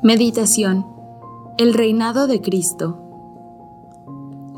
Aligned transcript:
Meditación. 0.00 0.86
El 1.56 1.74
reinado 1.74 2.28
de 2.28 2.40
Cristo. 2.40 3.02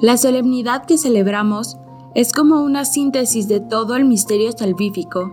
La 0.03 0.19
solemnidad 0.19 0.85
que 0.85 0.99
celebramos 0.99 1.79
es 2.15 2.35
como 2.35 2.63
una 2.63 2.85
síntesis 2.85 3.49
de 3.49 3.61
todo 3.61 3.97
el 3.97 4.05
misterio 4.05 4.53
salvífico. 4.53 5.33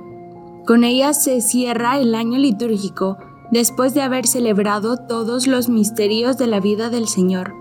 Con 0.66 0.86
ella 0.86 1.12
se 1.12 1.42
cierra 1.42 2.00
el 2.00 2.16
año 2.16 2.38
litúrgico 2.38 3.18
después 3.52 3.94
de 3.94 4.02
haber 4.02 4.28
celebrado 4.28 4.96
todos 4.96 5.46
los 5.46 5.68
misterios 5.68 6.38
de 6.38 6.48
la 6.48 6.62
vida 6.62 6.90
del 6.90 7.10
Señor, 7.10 7.54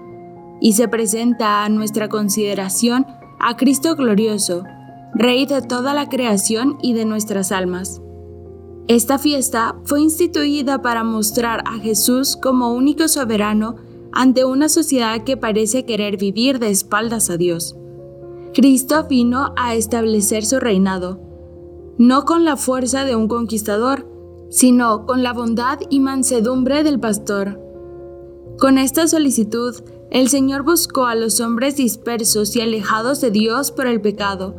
y 0.60 0.74
se 0.74 0.86
presenta 0.86 1.64
a 1.64 1.68
nuestra 1.68 2.08
consideración 2.08 3.08
a 3.40 3.56
Cristo 3.56 3.96
glorioso, 3.96 4.62
Rey 5.14 5.46
de 5.46 5.62
toda 5.62 5.94
la 5.94 6.08
creación 6.08 6.78
y 6.80 6.92
de 6.92 7.06
nuestras 7.06 7.50
almas. 7.50 8.00
Esta 8.88 9.18
fiesta 9.18 9.74
fue 9.82 10.00
instituida 10.00 10.80
para 10.80 11.02
mostrar 11.02 11.64
a 11.66 11.78
Jesús 11.78 12.36
como 12.40 12.72
único 12.72 13.08
soberano 13.08 13.74
ante 14.12 14.44
una 14.44 14.68
sociedad 14.68 15.24
que 15.24 15.36
parece 15.36 15.84
querer 15.84 16.16
vivir 16.16 16.60
de 16.60 16.70
espaldas 16.70 17.28
a 17.28 17.36
Dios. 17.36 17.74
Cristo 18.54 19.06
vino 19.08 19.52
a 19.56 19.74
establecer 19.74 20.46
su 20.46 20.60
reinado, 20.60 21.20
no 21.98 22.24
con 22.24 22.44
la 22.44 22.56
fuerza 22.56 23.04
de 23.04 23.16
un 23.16 23.26
conquistador, 23.26 24.06
sino 24.50 25.04
con 25.04 25.24
la 25.24 25.32
bondad 25.32 25.80
y 25.90 25.98
mansedumbre 25.98 26.84
del 26.84 27.00
pastor. 27.00 27.60
Con 28.60 28.78
esta 28.78 29.08
solicitud, 29.08 29.74
el 30.12 30.28
Señor 30.28 30.62
buscó 30.62 31.06
a 31.06 31.16
los 31.16 31.40
hombres 31.40 31.74
dispersos 31.74 32.54
y 32.54 32.60
alejados 32.60 33.20
de 33.20 33.32
Dios 33.32 33.72
por 33.72 33.88
el 33.88 34.00
pecado, 34.00 34.54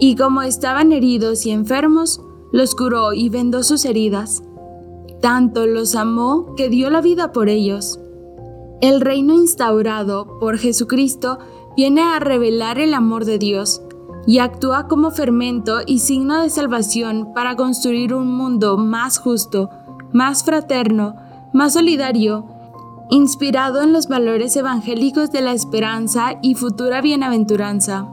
y 0.00 0.16
como 0.16 0.42
estaban 0.42 0.90
heridos 0.90 1.46
y 1.46 1.52
enfermos, 1.52 2.20
los 2.54 2.76
curó 2.76 3.12
y 3.14 3.30
vendó 3.30 3.64
sus 3.64 3.84
heridas. 3.84 4.44
Tanto 5.20 5.66
los 5.66 5.96
amó 5.96 6.54
que 6.56 6.68
dio 6.68 6.88
la 6.88 7.00
vida 7.00 7.32
por 7.32 7.48
ellos. 7.48 7.98
El 8.80 9.00
reino 9.00 9.34
instaurado 9.34 10.38
por 10.38 10.58
Jesucristo 10.58 11.40
viene 11.76 12.02
a 12.02 12.20
revelar 12.20 12.78
el 12.78 12.94
amor 12.94 13.24
de 13.24 13.38
Dios 13.38 13.82
y 14.24 14.38
actúa 14.38 14.86
como 14.86 15.10
fermento 15.10 15.80
y 15.84 15.98
signo 15.98 16.42
de 16.42 16.48
salvación 16.48 17.32
para 17.34 17.56
construir 17.56 18.14
un 18.14 18.32
mundo 18.32 18.78
más 18.78 19.18
justo, 19.18 19.70
más 20.12 20.44
fraterno, 20.44 21.16
más 21.52 21.72
solidario, 21.72 22.46
inspirado 23.10 23.82
en 23.82 23.92
los 23.92 24.06
valores 24.06 24.54
evangélicos 24.54 25.32
de 25.32 25.40
la 25.40 25.54
esperanza 25.54 26.38
y 26.40 26.54
futura 26.54 27.00
bienaventuranza. 27.00 28.06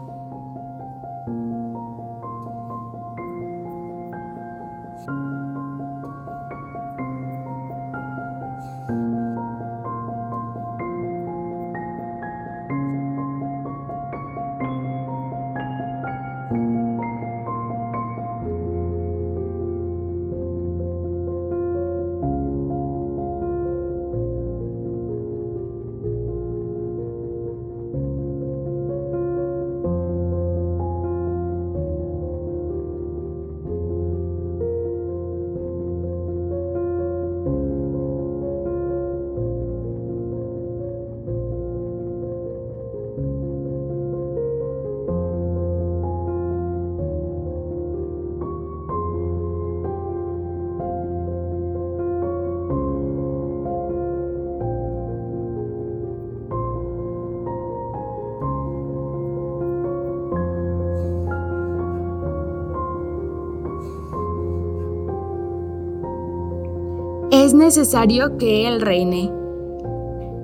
Es 67.51 67.55
necesario 67.57 68.37
que 68.37 68.65
Él 68.65 68.79
reine. 68.79 69.29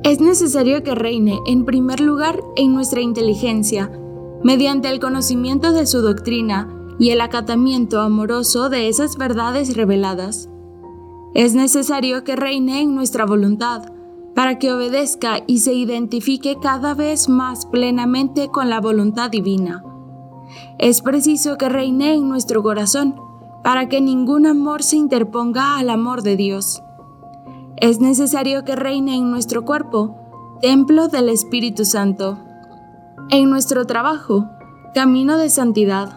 Es 0.03 0.19
necesario 0.19 0.83
que 0.83 0.93
reine, 0.93 1.39
en 1.47 1.63
primer 1.63 2.01
lugar, 2.01 2.37
en 2.57 2.73
nuestra 2.73 2.99
inteligencia, 2.99 3.89
mediante 4.43 4.89
el 4.89 4.99
conocimiento 4.99 5.71
de 5.71 5.85
su 5.85 6.01
doctrina 6.01 6.67
y 6.99 7.11
el 7.11 7.21
acatamiento 7.21 8.01
amoroso 8.01 8.69
de 8.69 8.89
esas 8.89 9.15
verdades 9.15 9.77
reveladas. 9.77 10.49
Es 11.33 11.55
necesario 11.55 12.25
que 12.25 12.35
reine 12.35 12.81
en 12.81 12.93
nuestra 12.93 13.25
voluntad, 13.25 13.83
para 14.35 14.59
que 14.59 14.73
obedezca 14.73 15.43
y 15.47 15.59
se 15.59 15.73
identifique 15.73 16.57
cada 16.61 16.93
vez 16.93 17.29
más 17.29 17.67
plenamente 17.67 18.49
con 18.49 18.69
la 18.69 18.81
voluntad 18.81 19.31
divina. 19.31 19.81
Es 20.77 21.01
preciso 21.01 21.57
que 21.57 21.69
reine 21.69 22.15
en 22.15 22.27
nuestro 22.27 22.61
corazón, 22.63 23.15
para 23.63 23.87
que 23.87 24.01
ningún 24.01 24.45
amor 24.45 24.83
se 24.83 24.97
interponga 24.97 25.77
al 25.77 25.89
amor 25.89 26.21
de 26.21 26.35
Dios. 26.35 26.83
Es 27.79 27.99
necesario 27.99 28.65
que 28.65 28.75
reine 28.75 29.15
en 29.15 29.29
nuestro 29.29 29.63
cuerpo, 29.63 30.57
templo 30.61 31.09
del 31.09 31.29
Espíritu 31.29 31.85
Santo. 31.85 32.39
En 33.29 33.51
nuestro 33.51 33.85
trabajo, 33.85 34.49
camino 34.95 35.37
de 35.37 35.51
santidad. 35.51 36.09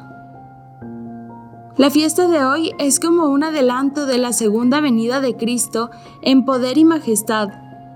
La 1.76 1.90
fiesta 1.90 2.28
de 2.28 2.46
hoy 2.46 2.72
es 2.78 2.98
como 2.98 3.26
un 3.26 3.44
adelanto 3.44 4.06
de 4.06 4.16
la 4.16 4.32
segunda 4.32 4.80
venida 4.80 5.20
de 5.20 5.36
Cristo 5.36 5.90
en 6.22 6.46
poder 6.46 6.78
y 6.78 6.86
majestad, 6.86 7.50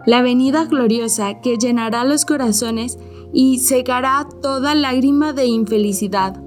la 0.04 0.20
venida 0.20 0.66
gloriosa 0.66 1.41
que 1.41 1.56
llenará 1.56 2.04
los 2.04 2.26
corazones 2.26 2.98
y 3.32 3.60
secará 3.60 4.28
toda 4.42 4.75
lágrima 4.75 5.32
de 5.32 5.46
infelicidad. 5.46 6.38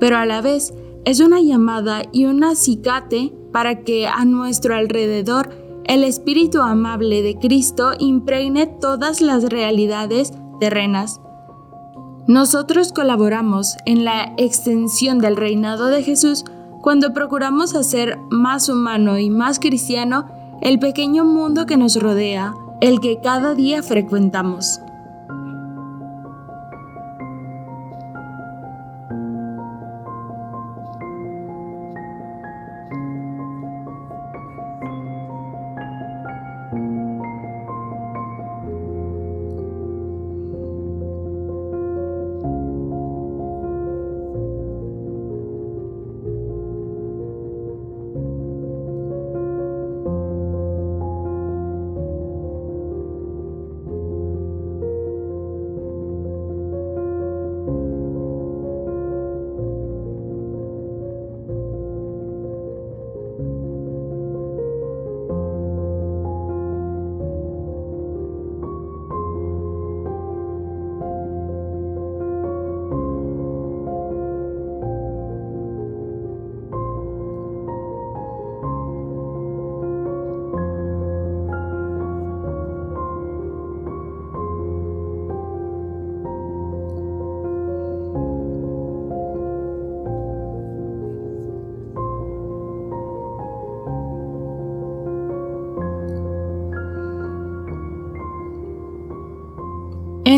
Pero 0.00 0.16
a 0.16 0.24
la 0.24 0.40
vez 0.40 0.72
es 1.04 1.20
una 1.20 1.42
llamada 1.42 2.02
y 2.12 2.24
un 2.24 2.44
acicate 2.44 3.34
para 3.52 3.82
que 3.82 4.06
a 4.06 4.24
nuestro 4.24 4.74
alrededor 4.74 5.63
el 5.86 6.04
espíritu 6.04 6.60
amable 6.60 7.22
de 7.22 7.38
Cristo 7.38 7.92
impregne 7.98 8.66
todas 8.66 9.20
las 9.20 9.44
realidades 9.44 10.32
terrenas. 10.60 11.20
Nosotros 12.26 12.92
colaboramos 12.92 13.76
en 13.84 14.04
la 14.04 14.32
extensión 14.38 15.18
del 15.18 15.36
reinado 15.36 15.86
de 15.86 16.02
Jesús 16.02 16.44
cuando 16.80 17.12
procuramos 17.12 17.74
hacer 17.74 18.18
más 18.30 18.68
humano 18.68 19.18
y 19.18 19.30
más 19.30 19.58
cristiano 19.58 20.26
el 20.60 20.78
pequeño 20.78 21.24
mundo 21.24 21.66
que 21.66 21.76
nos 21.76 22.00
rodea, 22.00 22.54
el 22.80 23.00
que 23.00 23.20
cada 23.20 23.54
día 23.54 23.82
frecuentamos. 23.82 24.80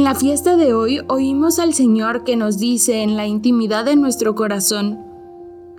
La 0.06 0.14
fiesta 0.14 0.56
de 0.56 0.72
hoy 0.72 1.00
oímos 1.08 1.58
al 1.58 1.74
Señor 1.74 2.22
que 2.22 2.36
nos 2.36 2.58
dice 2.58 3.02
en 3.02 3.16
la 3.16 3.26
intimidad 3.26 3.84
de 3.84 3.96
nuestro 3.96 4.36
corazón, 4.36 5.00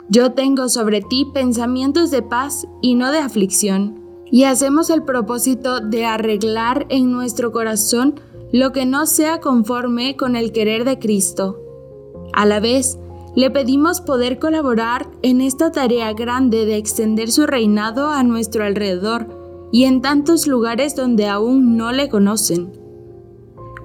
Yo 0.10 0.34
tengo 0.34 0.68
sobre 0.68 1.00
ti 1.00 1.26
pensamientos 1.34 2.12
de 2.12 2.22
paz 2.24 2.68
y 2.82 2.96
no 2.96 3.14
de 3.14 3.20
aflicción, 3.20 4.04
y 4.30 4.44
hacemos 4.44 4.90
el 4.90 5.04
propósito 5.04 5.80
de 5.80 6.06
arreglar 6.06 6.88
en 6.90 7.10
nuestro 7.10 7.54
corazón 7.54 8.20
lo 8.52 8.74
que 8.74 8.86
no 8.86 9.06
sea 9.06 9.40
conforme 9.40 10.18
con 10.18 10.36
el 10.36 10.52
querer 10.52 10.84
de 10.84 11.00
Cristo. 11.00 11.62
A 12.34 12.46
la 12.46 12.60
vez, 12.60 13.00
le 13.34 13.50
pedimos 13.50 14.02
poder 14.02 14.40
colaborar 14.40 15.10
en 15.22 15.40
esta 15.40 15.72
tarea 15.72 16.12
grande 16.12 16.66
de 16.66 16.76
extender 16.76 17.32
su 17.32 17.48
reinado 17.48 18.10
a 18.10 18.24
nuestro 18.24 18.66
alrededor 18.66 19.70
y 19.72 19.86
en 19.86 20.02
tantos 20.02 20.48
lugares 20.48 20.98
donde 20.98 21.30
aún 21.30 21.78
no 21.78 21.94
le 21.94 22.10
conocen. 22.10 22.87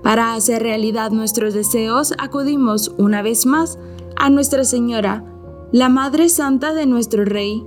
Para 0.02 0.34
hacer 0.34 0.62
realidad 0.62 1.12
nuestros 1.12 1.54
deseos 1.54 2.12
acudimos 2.18 2.92
una 2.98 3.22
vez 3.22 3.46
más 3.46 3.78
a 4.16 4.30
Nuestra 4.30 4.64
Señora, 4.64 5.24
la 5.72 5.88
Madre 5.88 6.28
Santa 6.28 6.74
de 6.74 6.86
nuestro 6.86 7.24
Rey, 7.24 7.64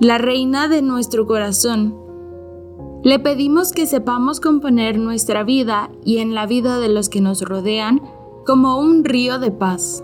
la 0.00 0.18
Reina 0.18 0.68
de 0.68 0.82
nuestro 0.82 1.26
corazón. 1.26 1.96
Le 3.02 3.18
pedimos 3.18 3.72
que 3.72 3.86
sepamos 3.86 4.40
componer 4.40 4.98
nuestra 4.98 5.42
vida 5.42 5.90
y 6.04 6.18
en 6.18 6.34
la 6.34 6.46
vida 6.46 6.78
de 6.78 6.88
los 6.88 7.08
que 7.08 7.20
nos 7.20 7.42
rodean 7.42 8.00
como 8.46 8.78
un 8.78 9.04
río 9.04 9.38
de 9.38 9.50
paz. 9.50 10.02